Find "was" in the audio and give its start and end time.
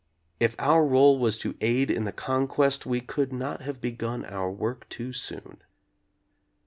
1.19-1.37